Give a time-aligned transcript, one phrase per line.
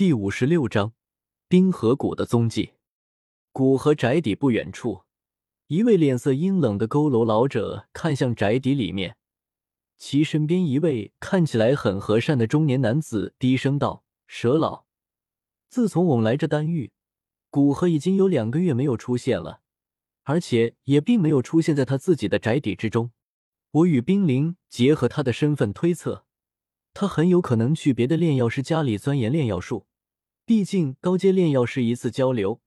[0.00, 0.94] 第五十六章
[1.46, 2.72] 冰河谷的踪迹。
[3.52, 5.02] 古河宅邸不远处，
[5.66, 9.18] 一位脸色阴冷的佝偻老者看向宅邸里面，
[9.98, 14.86] 其身边一位看起来很和善的中年男子低声道：“蛇老，
[15.68, 16.92] 自从我们来这丹域，
[17.50, 19.60] 古河已经有两个月没有出现了，
[20.22, 23.10] 而且也并没有出现在他自己的宅邸之中。
[23.70, 26.24] 我与冰灵结合他的身份推测。”
[26.92, 29.86] 他很有可能去别的炼药师家里钻研炼药术，
[30.50, 32.60] 毕竟高阶炼药师一次交流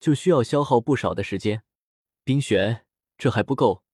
[0.00, 1.62] 就需要消耗不少的时间。
[2.24, 2.86] 冰玄，
[3.18, 3.84] 这还不够，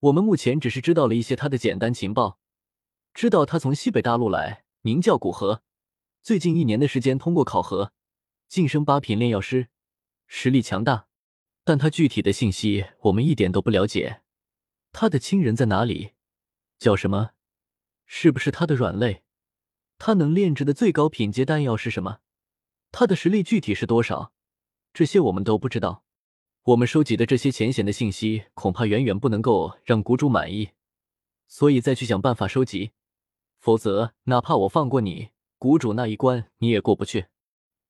[0.00, 2.40] 我们目前只是知道了一些他的简单情报，
[3.14, 5.62] 知道他从西北大陆来，名叫古河，
[6.20, 7.92] 最近一年的时间通过考核
[8.48, 9.68] 晋升八品炼药师，
[10.26, 11.06] 实力强大。
[11.62, 14.22] 但他具体的信息我们一点都不了解，
[14.90, 16.14] 他的亲人在哪里？
[16.76, 17.30] 叫什么？
[18.04, 19.22] 是不是他的软肋？
[19.96, 22.18] 他能炼制的最高品阶丹药是什么？
[22.90, 24.32] 他的实力具体是多少？
[24.92, 26.04] 这些我们都不知道。
[26.64, 30.70] 我们收集的这些浅显的信息，恐怕远远不能够让谷主满意，
[31.46, 32.92] 所以再去想办法收集。
[33.58, 37.26] 否则，哪怕我放过你，谷主那一关你也过不去。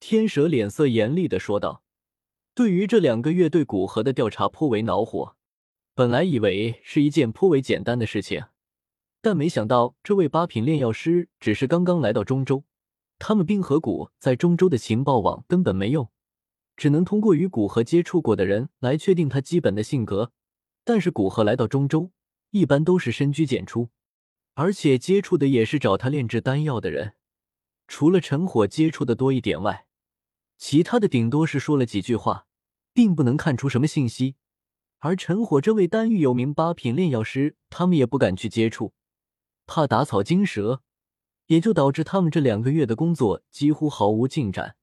[0.00, 1.82] 天蛇脸色严厉的说道
[2.54, 5.34] ：“对于这两个月对古河的调查颇为恼火。
[5.94, 8.44] 本来以为是一件颇为简单的事情。”
[9.20, 12.62] 但没想到，这位八品炼药师只是刚刚来到中州，
[13.18, 16.10] 他们冰河谷在中州的情报网根本没用，
[16.76, 20.32] 只能通过与古河接触过的人来确定他基本的性格。
[20.84, 22.12] 但是古河来到中州，
[22.50, 23.90] 一般都是深居简出，
[24.54, 27.14] 而且接触的也是找他炼制丹药的人，
[27.86, 29.86] 除了陈火接触的多一点外，
[30.56, 32.46] 其他的顶多是说了几句话，
[32.94, 34.36] 并不能看出什么信息。
[35.00, 38.94] 而陈火这位丹域有名八品炼药师，他们也不敢去接触。
[39.66, 40.82] 怕打草惊蛇，
[41.48, 44.76] 也就导致他们这两个月的工作几乎毫无进展，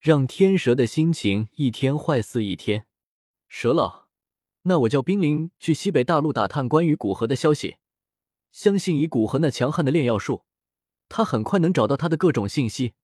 [0.00, 2.86] 让天蛇的心情一天坏似一天。
[3.48, 4.08] 蛇老，
[4.62, 7.76] 那我叫冰灵去西北大陆打探关于古河的消息。
[8.50, 10.44] 相信以古河那强悍的炼药术，
[11.08, 12.94] 他很快能找到他的各种信息。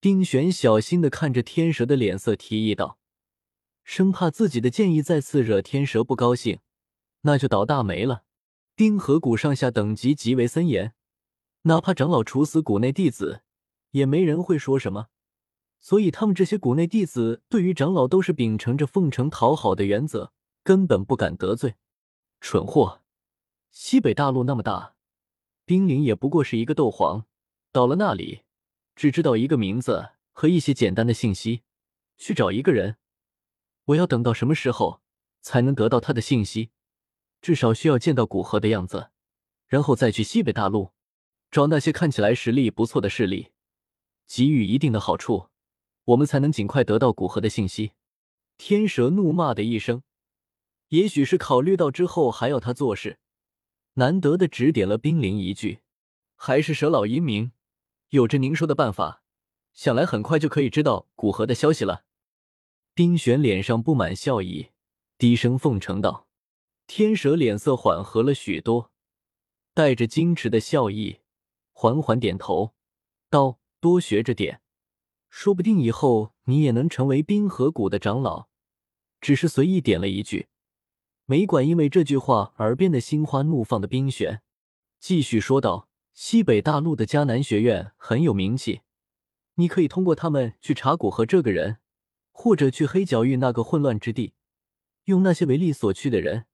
[0.00, 2.98] 丁玄小心的看着天蛇的脸色，提议道，
[3.82, 6.60] 生怕自己的建议再次惹天蛇不高兴，
[7.22, 8.22] 那就倒大霉了。
[8.76, 10.94] 冰河谷上下等级极为森严，
[11.62, 13.42] 哪怕长老处死谷内弟子，
[13.90, 15.08] 也没人会说什么。
[15.78, 20.32] 所以他们这些谷内弟子对于长老都是秉承着奉承讨好的原则，
[20.62, 21.76] 根本不敢得罪。
[22.40, 23.02] 蠢货！
[23.70, 24.94] 西北大陆那么大，
[25.64, 27.26] 冰灵也不过是一个斗皇，
[27.72, 28.42] 到了那里，
[28.94, 31.62] 只知道一个名字和一些简单的信息，
[32.16, 32.96] 去找一个人，
[33.86, 35.00] 我要等到什么时候
[35.40, 36.70] 才能得到他的信息？
[37.40, 39.10] 至少需要见到古河的样子，
[39.66, 40.92] 然后再去西北大陆
[41.50, 43.48] 找那些看起来实力不错的势力，
[44.26, 45.48] 给予一定的好处，
[46.04, 47.92] 我们才能尽快得到古河的信息。
[48.56, 50.02] 天蛇怒骂的一声，
[50.88, 53.18] 也许是考虑到之后还要他做事，
[53.94, 55.80] 难得的指点了冰灵一句
[56.36, 57.52] ：“还是蛇老英明，
[58.10, 59.22] 有着您说的办法，
[59.72, 62.04] 想来很快就可以知道古河的消息了。”
[62.94, 64.68] 冰玄脸上布满笑意，
[65.18, 66.28] 低声奉承道。
[66.86, 68.92] 天蛇脸色缓和了许多，
[69.72, 71.20] 带着矜持的笑意，
[71.80, 72.74] 缓缓点头，
[73.30, 74.60] 道：“多学着点，
[75.30, 78.48] 说不定以后你也能成为冰河谷的长老。”
[79.18, 80.48] 只是随意点了一句，
[81.24, 84.42] 没管因为这句话而变得心花怒放的冰玄，
[84.98, 88.82] 继续说道：“西北大陆的迦南学院很有名气，
[89.54, 91.78] 你可以通过他们去查古河这个人，
[92.30, 94.34] 或者去黑角域那个混乱之地，
[95.04, 96.44] 用那些为利所趋的人。”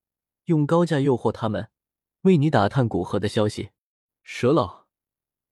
[0.46, 1.70] 用高价诱惑他们，
[2.20, 3.70] 为你打探古河的消息，
[4.22, 4.85] 蛇老。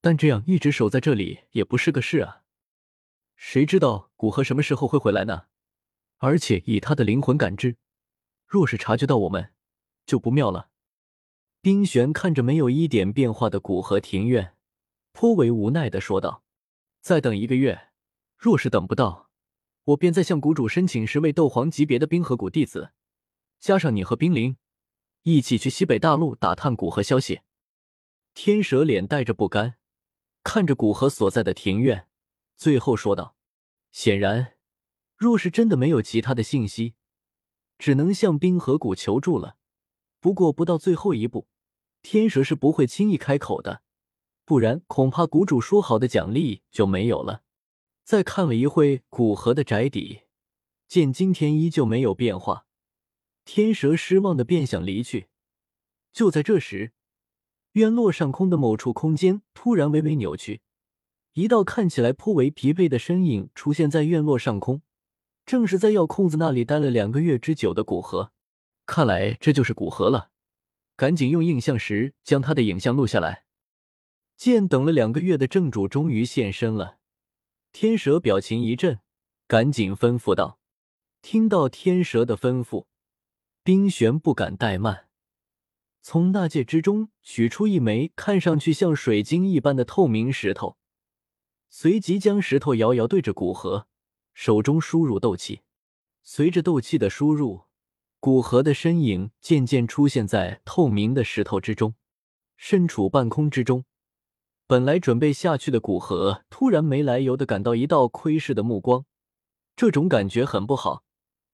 [0.05, 2.43] 但这样一直守在这里也不是个事啊。
[3.37, 5.47] 谁知道古河什么时候会回来呢？
[6.19, 7.79] 而且以他的灵魂感知，
[8.47, 9.55] 若是察觉到我们，
[10.05, 10.69] 就不妙了。
[11.63, 14.55] 冰玄看着没有一点变化的古河庭院，
[15.13, 16.45] 颇为无奈的说道
[17.01, 17.89] ：“再等一个月，
[18.37, 19.31] 若是等不到，
[19.85, 22.91] 我便再向谷主申请十位斗皇级别的冰河谷弟子，
[23.59, 24.59] 加上你和冰灵。”
[25.25, 27.41] 一起去西北大陆打探古河消息。
[28.35, 29.77] 天蛇脸带着不甘，
[30.45, 32.07] 看着古河所在的庭院，
[32.55, 33.35] 最后说道
[33.91, 34.57] ：“显然，
[35.17, 36.95] 若是真的没有其他的信息，
[37.79, 39.57] 只能向冰河谷求助了。
[40.21, 41.49] 不过，不到最后一步，
[42.03, 43.83] 天蛇是不会轻易开口的，
[44.45, 47.43] 不然恐怕谷主说好的奖励就没有了。”
[48.05, 50.25] 再看了一会古河的宅邸，
[50.87, 52.67] 见今天依旧没有变化。
[53.47, 55.29] 天蛇失望的便想离去，
[56.13, 56.93] 就在这时，
[57.75, 60.61] 院落上空的某处空间突然微微扭曲，
[61.33, 64.83] 一道看起来颇为疲惫的身影出现在院落上空，
[65.45, 68.31] 正是在药空子那里待了两个月之久的古河。
[68.87, 70.31] 看来这就是古河了，
[70.97, 73.45] 赶紧用印象石将他的影像录下来。
[74.37, 76.99] 见等了两个月的正主终于现身了，
[77.73, 79.01] 天蛇表情一震，
[79.49, 80.61] 赶紧吩咐道
[81.23, 82.87] ：“听到天蛇的吩咐，
[83.65, 85.09] 冰玄不敢怠慢。”
[86.07, 90.77] 从纳戒之中取出一枚看上去像水晶一般的透明石头，
[91.71, 93.87] 随即将石头遥遥对着古河，
[94.35, 95.63] 手中输入斗气。
[96.23, 97.63] 随着斗气的输入，
[98.21, 101.95] 古河的身影渐渐出现在透明的石头之中。
[102.59, 103.87] 身处半空之中，
[104.67, 109.07] 本来准备下去的古河突然没来由的感到一道窥视的目光，
[109.75, 111.03] 这种感觉很不好，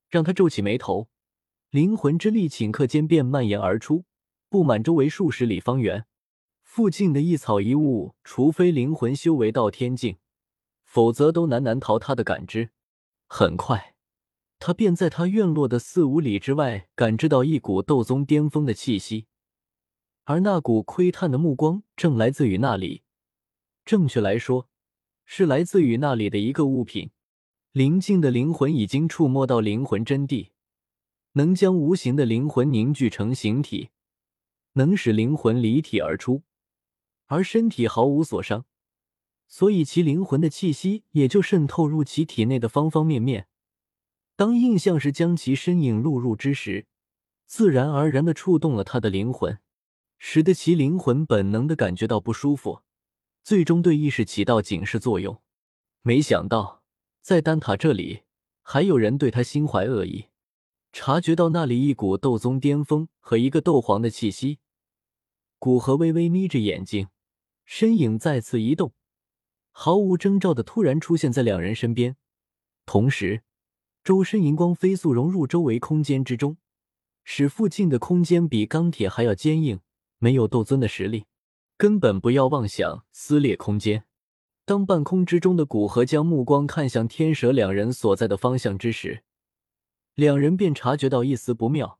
[0.09, 1.07] 让他皱起眉头。
[1.69, 4.03] 灵魂之力顷刻间便蔓延而出。
[4.51, 6.05] 布满周围数十里方圆，
[6.61, 10.17] 附近的一草一物，除非灵魂修为到天境，
[10.83, 12.71] 否则都难难逃他的感知。
[13.27, 13.95] 很快，
[14.59, 19.27] 他便在他院落的四五里之外感知到一股斗宗巅峰的气息，
[20.25, 23.03] 而那股窥探的目光正来自于那里。
[23.85, 24.67] 正确来说，
[25.23, 27.11] 是来自于那里的一个物品。
[27.71, 30.49] 灵境的灵魂已经触摸到灵魂真谛，
[31.31, 33.91] 能将无形的灵魂凝聚成形体。
[34.73, 36.43] 能使灵魂离体而出，
[37.25, 38.65] 而身体毫无所伤，
[39.47, 43.47] 所以其灵魂的气息也就渗透入其体内的方方面面。
[44.35, 46.87] 当印象石将其身影录入之时，
[47.45, 49.59] 自然而然的触动了他的灵魂，
[50.17, 52.81] 使得其灵魂本能的感觉到不舒服，
[53.43, 55.41] 最终对意识起到警示作用。
[56.01, 56.81] 没想到
[57.21, 58.21] 在丹塔这里，
[58.63, 60.30] 还有人对他心怀恶意。
[60.91, 64.59] 察觉到那里一股斗宗巅峰和一个斗皇的气息，
[65.57, 67.07] 古河微微眯着眼睛，
[67.65, 68.93] 身影再次移动，
[69.71, 72.17] 毫无征兆的突然出现在两人身边。
[72.85, 73.43] 同时，
[74.03, 76.57] 周身银光飞速融入周围空间之中，
[77.23, 79.79] 使附近的空间比钢铁还要坚硬。
[80.23, 81.25] 没有斗尊的实力，
[81.77, 84.03] 根本不要妄想撕裂空间。
[84.65, 89.23] 当半空之中的古河将目光看向天蛇两人所在的方向之时，
[90.15, 91.99] 两人便察觉到一丝不妙，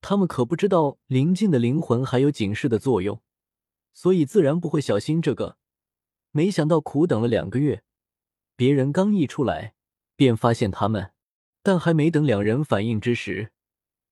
[0.00, 3.20] 他们可不知道灵境的灵魂还有警示的作用，
[3.92, 5.58] 所以自然不会小心这个。
[6.30, 7.82] 没想到苦等了两个月，
[8.54, 9.74] 别人刚一出来，
[10.14, 11.12] 便发现他们。
[11.62, 13.52] 但还没等两人反应之时，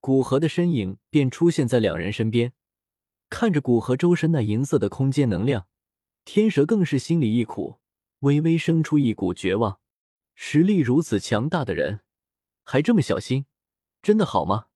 [0.01, 2.53] 古河的身影便出现在两人身边。
[3.31, 5.67] 看着古河周身那银色的空间能量，
[6.25, 7.79] 天蛇更是心里一苦，
[8.21, 9.81] 微微生出一股绝望。
[10.35, 12.01] 实力如此强大的人。
[12.71, 13.47] 还这么小心，
[14.03, 14.67] 真的好吗？